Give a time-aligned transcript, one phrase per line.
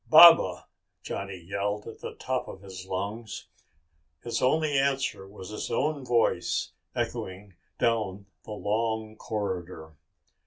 [0.09, 0.65] "Baba,"
[1.03, 3.45] Johnny yelled at the top of his lungs.
[4.23, 9.93] His only answer was his own voice echoing down the long corridor.